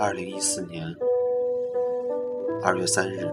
[0.00, 0.94] 二零一四年
[2.62, 3.28] 二月三日，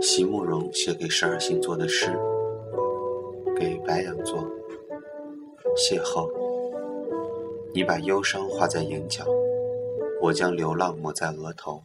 [0.00, 2.18] 席慕容写给十二星座的诗，
[3.54, 4.42] 给白羊座。
[5.76, 6.30] 邂逅，
[7.74, 9.26] 你把忧伤画在眼角，
[10.22, 11.84] 我将流浪抹在额头。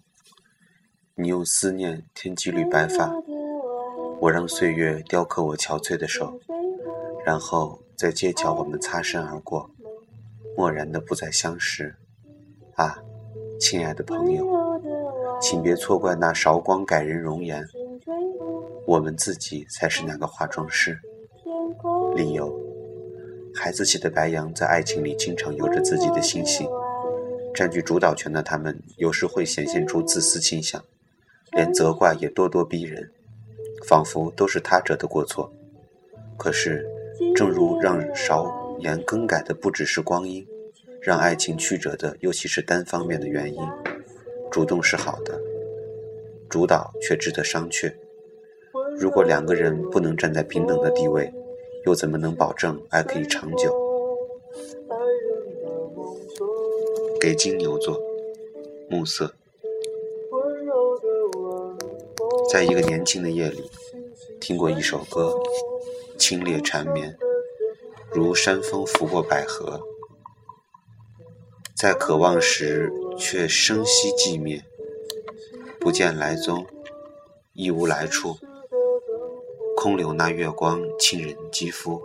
[1.16, 3.14] 你用思念添几缕白发，
[4.22, 6.40] 我让岁月雕刻我憔悴的手，
[7.26, 9.70] 然后在街角我们擦身而过，
[10.56, 11.96] 漠然的不再相识。
[12.76, 13.04] 啊！
[13.60, 14.46] 亲爱的朋友，
[15.42, 17.66] 请别错怪那韶光改人容颜，
[18.86, 21.00] 我们自己才是那个化妆师。
[22.16, 22.56] 理由：
[23.56, 26.70] 孩子气的白羊在爱情里经常有着自己的心性，
[27.54, 30.84] 占据主导权的他们有时会显现出自私倾向，
[31.54, 33.10] 连责怪也咄咄逼人，
[33.88, 35.52] 仿佛都是他者的过错。
[36.38, 36.86] 可是，
[37.36, 40.46] 正如让韶颜更改的不只是光阴。
[41.08, 43.62] 让爱情曲折的，尤其是单方面的原因。
[44.52, 45.40] 主动是好的，
[46.50, 47.90] 主导却值得商榷。
[49.00, 51.34] 如果两个人不能站在平等的地位，
[51.86, 53.74] 又怎么能保证爱可以长久？
[57.22, 57.98] 给金牛座，
[58.90, 59.34] 暮色。
[62.52, 63.72] 在一个年轻的夜里，
[64.42, 65.34] 听过一首歌，
[66.18, 67.18] 清冽缠绵，
[68.12, 69.82] 如山风拂过百合。
[71.78, 74.66] 在渴望时，却声息寂灭，
[75.80, 76.66] 不见来踪，
[77.54, 78.36] 亦无来处，
[79.76, 82.02] 空留那月光沁人肌肤。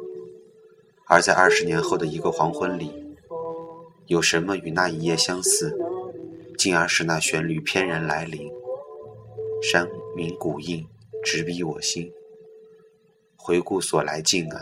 [1.06, 3.17] 而在二十年后的一个黄昏里，
[4.09, 5.75] 有什么与那一夜相似，
[6.59, 8.53] 进而使那旋律翩然来临？
[9.62, 10.87] 山鸣谷应，
[11.25, 12.12] 直逼我心。
[13.37, 14.61] 回顾所来径啊，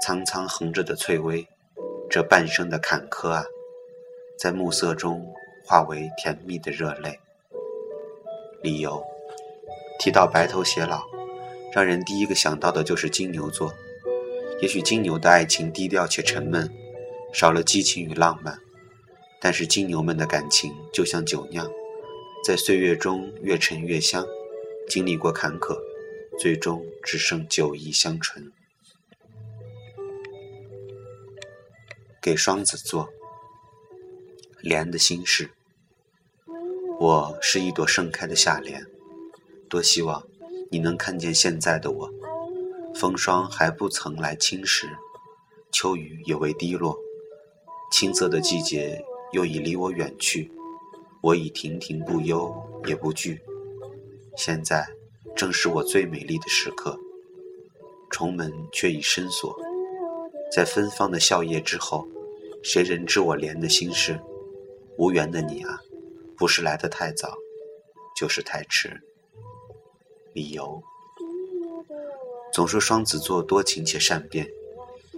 [0.00, 1.44] 苍苍横着的翠微，
[2.08, 3.44] 这半生的坎坷啊。
[4.38, 5.32] 在暮色中
[5.64, 7.18] 化为甜蜜的热泪。
[8.62, 9.04] 理由：
[9.98, 11.04] 提到白头偕老，
[11.72, 13.74] 让人第一个想到的就是金牛座。
[14.60, 16.70] 也许金牛的爱情低调且沉闷，
[17.32, 18.58] 少了激情与浪漫。
[19.40, 21.70] 但是金牛们的感情就像酒酿，
[22.44, 24.26] 在岁月中越陈越香。
[24.88, 25.78] 经历过坎坷，
[26.38, 28.52] 最终只剩酒意香醇。
[32.20, 33.08] 给双子座。
[34.64, 35.50] 莲的心事，
[36.98, 38.82] 我是一朵盛开的夏莲，
[39.68, 40.26] 多希望
[40.70, 42.10] 你能看见现在的我。
[42.94, 44.88] 风霜还不曾来侵蚀，
[45.70, 46.98] 秋雨也未滴落，
[47.92, 50.50] 青涩的季节又已离我远去，
[51.20, 52.50] 我已亭亭不忧
[52.86, 53.38] 也不惧。
[54.34, 54.88] 现在
[55.36, 56.98] 正是我最美丽的时刻，
[58.08, 59.54] 重门却已深锁，
[60.50, 62.08] 在芬芳的笑靥之后，
[62.62, 64.18] 谁人知我莲的心事？
[64.96, 65.80] 无缘的你啊，
[66.36, 67.36] 不是来的太早，
[68.16, 69.00] 就是太迟。
[70.32, 70.82] 理由：
[72.52, 74.48] 总说双子座多情且善变，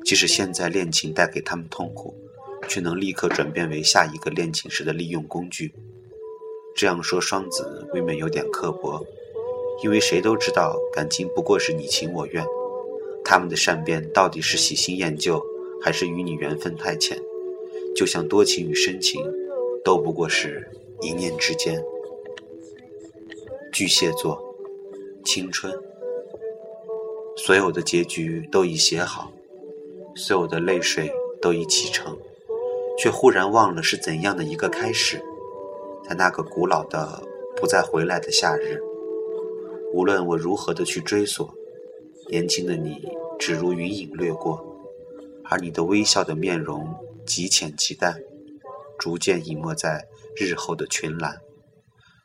[0.04, 2.14] 即使现在恋情带给他们痛苦，
[2.68, 5.74] 却能立刻转变为下一个恋情时的利用工具。
[6.74, 9.04] 这样说双子未免有点刻薄，
[9.82, 12.44] 因为谁都知道感情不过是你情我愿，
[13.24, 15.42] 他们的善变到底是喜新厌旧，
[15.82, 17.18] 还是与你缘分太浅？
[17.94, 19.22] 就像多情与深情。
[19.86, 20.68] 都不过是
[21.00, 21.80] 一念之间。
[23.72, 24.36] 巨蟹座，
[25.24, 25.72] 青春，
[27.36, 29.30] 所有的结局都已写好，
[30.16, 31.08] 所有的泪水
[31.40, 32.18] 都已启程，
[32.98, 35.22] 却忽然忘了是怎样的一个开始。
[36.08, 37.22] 在那个古老的
[37.54, 38.82] 不再回来的夏日，
[39.92, 41.48] 无论我如何的去追索，
[42.28, 43.06] 年轻的你
[43.38, 44.60] 只如云影掠过，
[45.44, 46.92] 而你的微笑的面容
[47.24, 48.20] 极浅极淡。
[48.98, 51.40] 逐渐隐没在日后的群岚，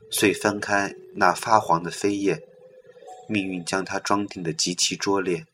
[0.09, 2.47] 遂翻开那发黄的飞页，
[3.27, 5.45] 命运将它装订的极其拙劣，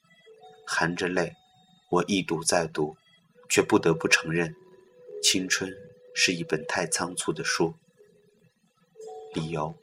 [0.65, 1.33] 含着泪，
[1.89, 2.95] 我一读再读，
[3.49, 4.55] 却不得不承认，
[5.21, 5.73] 青春
[6.13, 7.75] 是一本太仓促的书。
[9.33, 9.75] 理由：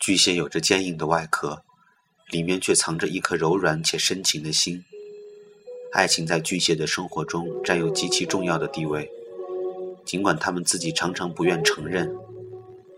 [0.00, 1.64] 巨蟹有着坚硬的外壳，
[2.30, 4.84] 里面却藏着一颗柔软且深情的心。
[5.92, 9.10] 爱情在巨蟹的生活中占有极其重要的地位。
[10.04, 12.14] 尽管他们自己常常不愿承认，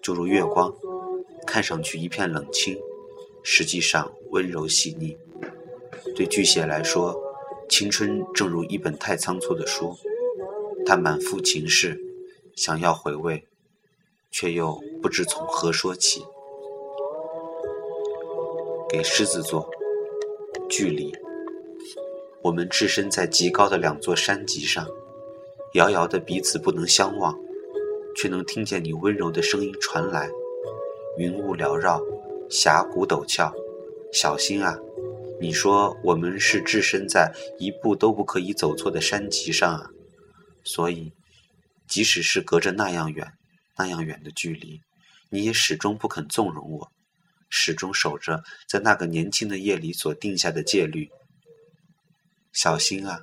[0.02, 0.74] 就如月光，
[1.46, 2.76] 看上去一片冷清，
[3.42, 5.16] 实际上温柔细腻。
[6.14, 7.14] 对巨蟹来说，
[7.68, 9.96] 青春正如一本太仓促的书，
[10.84, 12.00] 它满腹情事，
[12.54, 13.46] 想要回味，
[14.30, 16.24] 却又不知从何说起。
[18.88, 19.68] 给狮子座，
[20.68, 21.12] 距离，
[22.42, 24.86] 我们置身在极高的两座山脊上。
[25.76, 27.38] 遥遥的彼此不能相望，
[28.16, 30.26] 却能听见你温柔的声音传来。
[31.18, 32.00] 云雾缭绕，
[32.48, 33.52] 峡谷陡峭，
[34.10, 34.74] 小心啊！
[35.38, 39.90] 你说我们是置身在一步都不可以走错的山脊上啊，
[40.64, 41.12] 所以，
[41.86, 43.30] 即使是隔着那样远、
[43.76, 44.80] 那样远的距离，
[45.28, 46.88] 你也始终不肯纵容我，
[47.50, 51.06] 始终守着在那个年轻的夜里所定下的戒律。
[52.54, 53.20] 小心啊！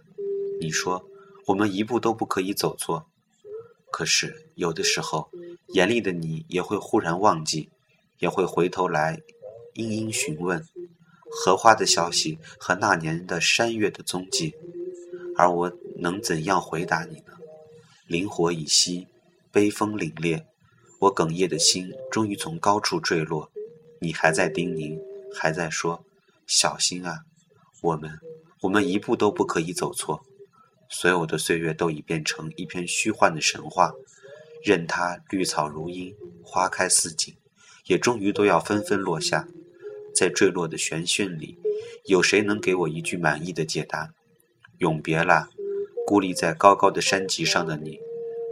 [0.61, 1.03] 你说
[1.47, 3.05] 我们一步都不可以走错，
[3.91, 5.29] 可是有的时候，
[5.67, 7.69] 严厉的你也会忽然忘记，
[8.19, 9.21] 也会回头来，
[9.73, 10.65] 殷殷询问。
[11.29, 14.53] 荷花的消息和那年的山月的踪迹，
[15.35, 17.33] 而我能怎样回答你呢？
[18.07, 19.07] 灵火已熄，
[19.51, 20.43] 悲风凛冽，
[20.99, 23.49] 我哽咽的心终于从高处坠落。
[23.99, 25.01] 你还在叮咛，
[25.33, 26.05] 还在说
[26.45, 27.23] ：“小心啊，
[27.81, 28.19] 我们，
[28.61, 30.23] 我们一步都不可以走错。”
[30.93, 33.91] 所有的岁月都已变成一篇虚幻的神话，
[34.63, 37.33] 任它绿草如茵，花开似锦，
[37.87, 39.47] 也终于都要纷纷落下。
[40.15, 41.57] 在坠落的悬讯里，
[42.05, 44.13] 有谁能给我一句满意的解答？
[44.77, 45.49] 永别啦，
[46.05, 47.99] 孤立在高高的山脊上的你。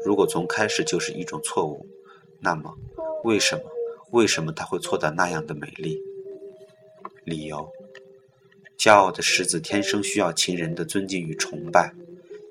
[0.04, 1.86] 如果从开始就是一种错误，
[2.40, 2.76] 那么
[3.24, 3.62] 为什么？
[4.10, 6.02] 为什么它会错得那样的美丽？
[7.24, 7.72] 理由：
[8.80, 11.94] 骄傲的狮子天生需要情人的尊敬与崇拜，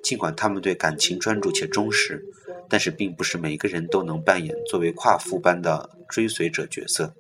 [0.03, 2.25] 尽管他们对感情专注且忠实，
[2.69, 7.15] 但是并不是每个人都能扮演作为夸父般的追随者角色。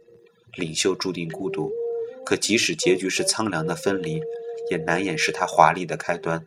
[0.54, 1.70] 领袖注定孤独。
[2.24, 4.20] 可即使结局是苍凉的分离，
[4.70, 6.46] 也难掩是他华丽的开端。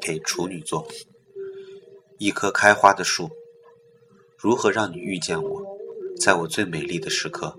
[0.00, 0.86] 给处女座，
[2.18, 3.30] 一棵开花的树。
[4.36, 5.62] 如何让你遇见我，
[6.20, 7.56] 在我最美丽的时刻？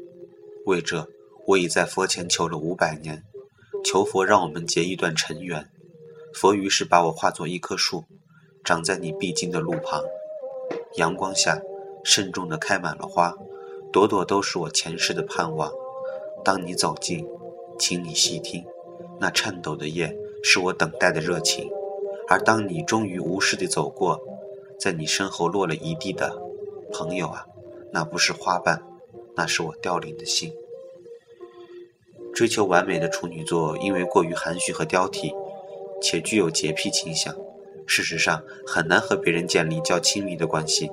[0.66, 1.08] 为这，
[1.48, 3.24] 我已在佛前求了五百年，
[3.84, 5.70] 求佛让我们结一段尘缘。
[6.39, 8.06] 佛于是把我化作一棵树，
[8.63, 10.04] 长在你必经的路旁。
[10.98, 11.60] 阳光下，
[12.04, 13.34] 慎重地开满了花，
[13.92, 15.72] 朵朵都是我前世的盼望。
[16.45, 17.28] 当你走近，
[17.80, 18.63] 请你细听，
[19.19, 21.68] 那颤抖的叶是我等待的热情；
[22.30, 24.22] 而当你终于无视地走过，
[24.80, 26.40] 在你身后落了一地的
[26.94, 27.48] 朋友啊，
[27.92, 28.80] 那不是花瓣，
[29.36, 30.54] 那是我凋零的心。
[32.31, 35.33] 追求完美的处女座，因为过于含蓄和挑剔，
[36.02, 37.36] 且具有洁癖倾向，
[37.86, 40.90] 事实上很难和别人建立较亲密的关系。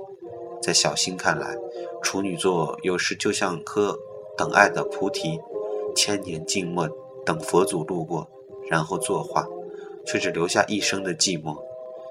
[0.63, 1.57] 在小新看来，
[2.03, 3.99] 处女座有时就像颗。
[4.37, 5.39] 等爱的菩提，
[5.95, 6.89] 千年静默，
[7.25, 8.29] 等佛祖路过，
[8.69, 9.47] 然后作画，
[10.05, 11.57] 却只留下一生的寂寞。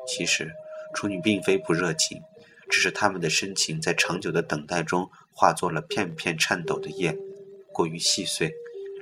[0.07, 0.49] 其实，
[0.93, 2.21] 处女并非不热情，
[2.69, 7.13] 只是他们的深情在长久的等待中化作了片片颤抖的叶，
[7.73, 8.53] 过于细碎，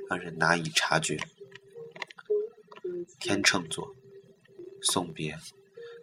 [0.09, 1.19] 让人难以察觉。
[3.21, 3.87] 天秤座，
[4.81, 5.37] 送别，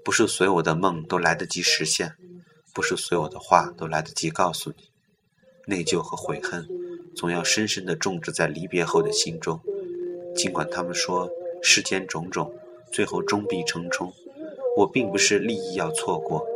[0.04, 2.12] 不是所有的梦都来得及实现，
[2.72, 4.84] 不是所有的话都来得及告诉你，
[5.66, 6.64] 内疚和悔恨。
[7.16, 9.60] 总要深深地种植在离别后的心中，
[10.36, 11.28] 尽管他们说
[11.60, 12.54] 世间种种，
[12.92, 14.12] 最后终必成冲。
[14.76, 16.46] 我并不是立意要错过，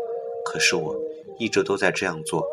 [0.45, 0.97] 可是我
[1.41, 2.47] 一直都在这样做：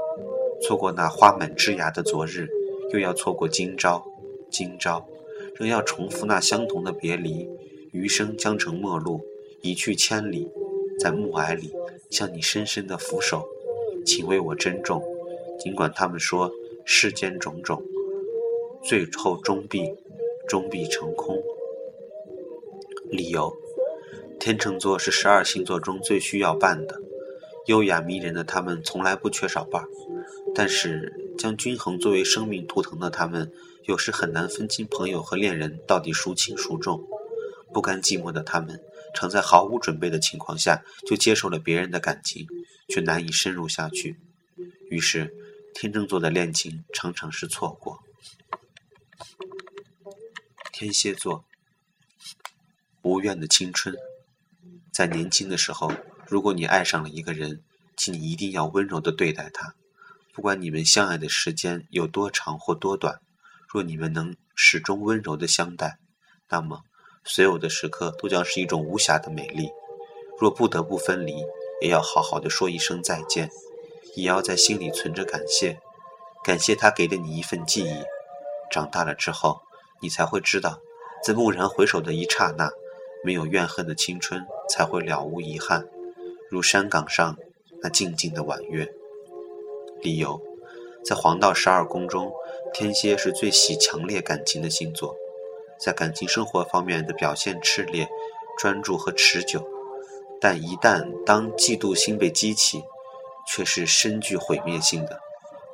[0.64, 2.48] 错过那花满枝芽的昨日，
[2.92, 4.04] 又要错过今朝，
[4.50, 5.08] 今朝
[5.54, 7.48] 仍要重复那相同的别离。
[7.92, 9.22] 余生将成陌路，
[9.62, 10.48] 一去千里，
[11.00, 11.72] 在暮霭里
[12.10, 13.48] 向你深深的俯首，
[14.06, 15.04] 请为我珍重。
[15.60, 16.52] 尽管他们说
[16.86, 17.84] 世间种种。
[18.84, 19.94] 最后终必，
[20.48, 21.38] 终必成空。
[23.12, 23.54] 理由：
[24.40, 27.02] 天秤座是十二星座中最需要伴的，
[27.66, 29.90] 优雅迷人的他们从来不缺少伴儿。
[30.56, 33.52] 但是将均衡作为生命图腾的他们，
[33.84, 37.06] 有时很难分清朋友和恋人到底孰轻孰重。
[37.74, 38.80] 不甘寂寞的他们，
[39.14, 42.48] 常在毫无准备的情况下就接受了别人的感情，
[42.88, 44.20] 却难以深入下去。
[44.90, 45.34] 于是，
[45.74, 48.00] 天秤座的恋情常常是错过。
[50.72, 51.46] 天蝎座，
[53.02, 53.96] 无怨的青春，
[54.92, 55.94] 在年轻的时候，
[56.28, 57.62] 如果你爱上了一个人，
[57.98, 59.76] 请你一定要温柔的对待他，
[60.34, 63.20] 不管你们相爱的时间有多长或多短，
[63.68, 66.00] 若你们能始终温柔的相待，
[66.50, 66.84] 那么
[67.24, 69.70] 所有的时刻都将是一种无瑕的美丽。
[70.40, 71.46] 若不得不分离，
[71.82, 73.50] 也要好好的说一声再见，
[74.16, 75.80] 也要在心里存着感谢，
[76.44, 78.04] 感谢他给了你一份记忆。
[78.72, 79.62] 长大了之后。
[80.02, 80.80] 你才会知道，
[81.22, 82.72] 在蓦然回首的一刹那，
[83.22, 85.86] 没有怨恨的青春才会了无遗憾，
[86.50, 87.38] 如山岗上
[87.82, 88.90] 那静静的婉约。
[90.02, 90.42] 理由，
[91.04, 92.32] 在黄道十二宫中，
[92.74, 95.14] 天蝎是最喜强烈感情的星座，
[95.80, 98.10] 在感情生活方面的表现炽烈、
[98.58, 99.66] 专注和持久。
[100.42, 102.84] 但一旦当嫉妒心被激起，
[103.48, 105.20] 却是深具毁灭性的。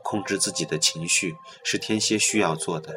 [0.03, 2.93] 控制自己的情绪是天蝎需要做的，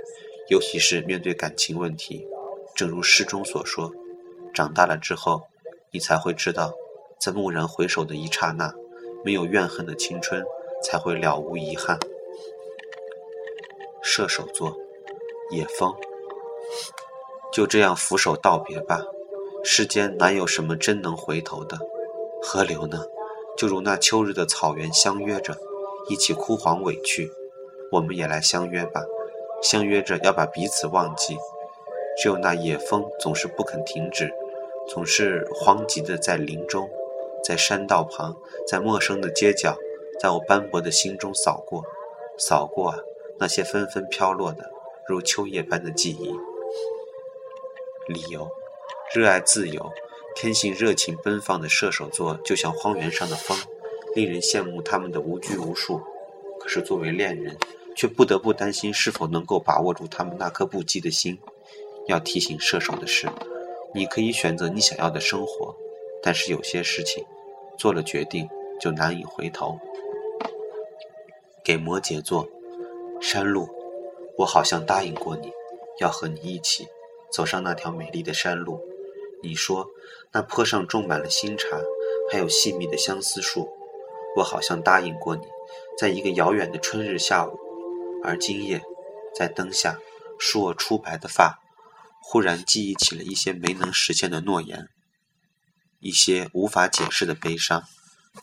[0.51, 2.27] 尤其是面对感情问题。
[2.75, 3.91] 正如诗中所说
[4.55, 5.49] ：“长大了之后，
[5.91, 6.73] 你才会知道，
[7.19, 8.73] 在蓦然回首的一刹那，
[9.25, 10.45] 没有怨恨的青春
[10.83, 11.99] 才会了无遗憾。”
[14.01, 14.77] 射手座，
[15.51, 15.95] 野风，
[17.59, 19.03] 就这样俯首道别吧。
[19.65, 21.77] 世间哪有什么真能回头的？
[22.41, 23.03] 河流呢？
[23.57, 25.57] 就如那秋日的草原，相约着
[26.09, 27.33] 一起枯黄委屈。
[27.91, 29.03] 我们也来相约吧，
[29.61, 31.37] 相约着要把彼此忘记。
[32.17, 34.33] 只有那野风总是不肯停止，
[34.87, 36.89] 总是慌急的在林中，
[37.45, 38.37] 在山道旁，
[38.69, 39.77] 在陌生的街角，
[40.21, 41.83] 在我斑驳的心中扫过，
[42.39, 42.99] 扫过啊。
[43.41, 44.71] 那些纷纷飘落的
[45.09, 46.33] 如秋叶般的记忆。
[48.09, 48.51] 理由：
[49.15, 49.93] 热爱自由，
[50.35, 53.57] 天性热情奔放的射手座就像荒原上的风，
[54.15, 56.01] 令人羡慕他们的无拘无束。
[56.59, 57.57] 可是作为恋人，
[57.95, 61.39] 却不得不担心是否能够把握住他们那颗不羁的心。
[62.07, 63.29] 要提醒射手的是，
[63.95, 65.77] 你可以选择你想要的生活，
[66.23, 67.23] 但是有些事情
[67.77, 68.49] 做了决定
[68.81, 69.79] 就难以回头。
[71.63, 72.49] 给摩羯座。
[73.21, 73.69] 山路，
[74.37, 75.51] 我好像答应过你，
[75.99, 76.87] 要和你一起
[77.33, 78.81] 走上那条美丽的山路。
[79.43, 79.87] 你说
[80.33, 81.81] 那坡上种满了新茶，
[82.33, 83.69] 还有细密的相思树。
[84.37, 85.43] 我好像答应过你，
[85.99, 87.59] 在一个遥远的春日下午。
[88.23, 88.83] 而今夜，
[89.35, 89.99] 在灯下
[90.39, 91.59] 梳我初白的发，
[92.23, 94.89] 忽然记忆起了一些没能实现的诺言，
[96.01, 97.85] 一些无法解释的悲伤。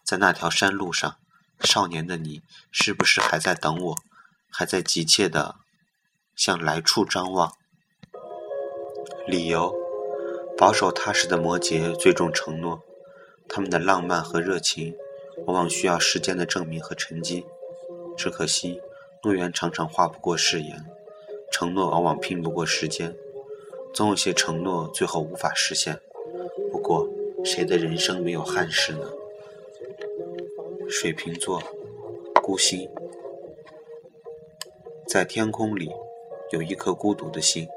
[0.06, 1.18] 在那条山路上，
[1.62, 3.96] 少年的你，是不是还在等我？
[4.50, 5.56] 还在急切的
[6.36, 7.54] 向来处张望。
[9.28, 9.76] 理由：
[10.56, 12.80] 保守踏实的摩羯最重承诺，
[13.50, 14.96] 他们的浪漫和热情
[15.48, 17.44] 往往需要时间的证明和沉积。
[18.16, 18.80] 只可惜，
[19.24, 20.86] 诺言常常话不过誓言，
[21.52, 23.16] 承诺往往拼不过时间。
[23.96, 26.00] 总有些承诺最后无法实现。
[26.72, 27.10] 不过，
[27.44, 29.12] 谁的人生没有憾事呢？
[30.88, 31.60] 水瓶座，
[32.44, 32.88] 孤星。
[35.08, 35.90] 在天空里，
[36.52, 37.68] 有一颗孤独的心。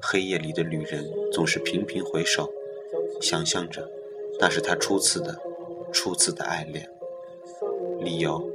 [0.00, 2.50] 黑夜里的旅人总是频频回首，
[3.20, 3.88] 想象着
[4.38, 5.38] 那是他初次的、
[5.92, 6.88] 初次的爱恋。
[8.00, 8.50] 理由：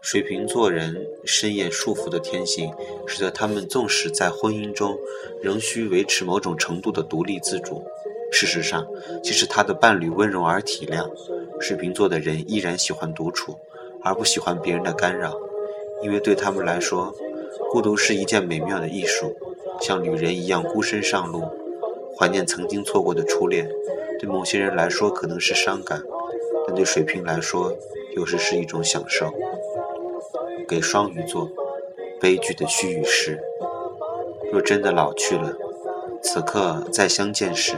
[0.00, 2.72] 水瓶座人深厌束缚的天性，
[3.06, 4.98] 使得他们纵使在婚姻中，
[5.40, 7.84] 仍需维持某种程度的独立自主。
[8.32, 8.86] 事实上，
[9.22, 11.08] 即使他的伴侣温柔而体谅，
[11.60, 13.56] 水瓶座的人依然喜欢独处，
[14.02, 15.32] 而不喜欢别人的干扰，
[16.02, 17.14] 因为对他们来说。
[17.70, 19.34] 孤独是一件美妙的艺术，
[19.80, 21.42] 像旅人一样孤身上路，
[22.16, 23.68] 怀念曾经错过的初恋。
[24.18, 26.02] 对某些人来说可能是伤感，
[26.66, 27.76] 但对水瓶来说
[28.16, 29.32] 又是是一种享受。
[30.66, 31.50] 给双鱼座，
[32.20, 33.38] 悲剧的须臾时，
[34.50, 35.54] 若真的老去了，
[36.22, 37.74] 此刻再相见时，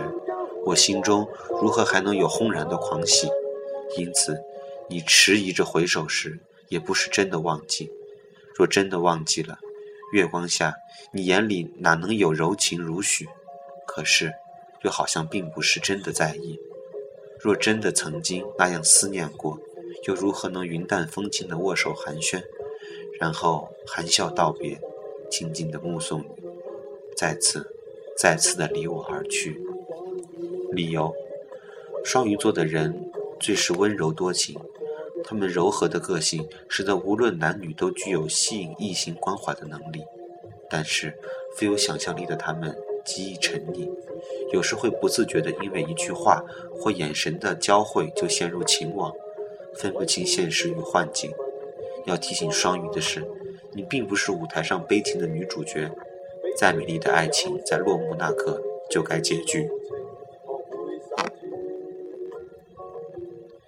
[0.65, 1.29] 我心中
[1.61, 3.29] 如何还能有轰然的狂喜？
[3.97, 4.39] 因此，
[4.89, 6.39] 你迟疑着回首时，
[6.69, 7.91] 也不是真的忘记。
[8.55, 9.59] 若真的忘记了。
[10.13, 10.75] 月光下，
[11.13, 13.29] 你眼里哪能有柔情如许？
[13.87, 14.33] 可是，
[14.83, 16.59] 又好像并不是真的在意。
[17.39, 19.61] 若真的曾经那样思念过，
[20.07, 22.43] 又如何能云淡风轻的握手寒暄，
[23.21, 24.81] 然后含笑道别，
[25.31, 26.29] 静静的目送你
[27.17, 27.67] 再次、
[28.17, 29.61] 再次的离我而去？
[30.73, 31.15] 理由：
[32.03, 34.59] 双鱼座的人最是温柔多情。
[35.29, 40.03] 他们柔和的个性，使得无论男女都具有吸引异性关怀的能力。
[40.71, 41.15] 但是，
[41.55, 43.87] 富有想象力的他们极易沉溺，
[44.55, 46.43] 有时会不自觉地因为一句话
[46.81, 49.13] 或眼神的交汇就陷入情网，
[49.75, 51.31] 分不清现实与幻境。
[52.07, 53.23] 要提醒双鱼的是，
[53.75, 55.91] 你并不是舞台上悲情的女主角，
[56.57, 59.69] 再美丽的爱情，在落幕那刻就该结局。